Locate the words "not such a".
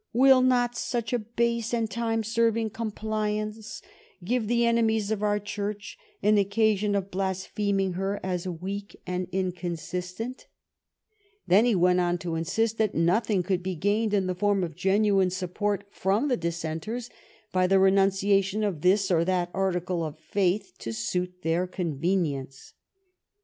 0.41-1.19